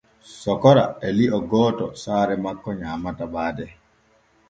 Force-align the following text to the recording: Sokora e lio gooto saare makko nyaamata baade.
Sokora 0.43 0.97
e 1.07 1.09
lio 1.17 1.39
gooto 1.53 1.87
saare 2.05 2.35
makko 2.49 2.69
nyaamata 2.83 3.25
baade. 3.39 3.65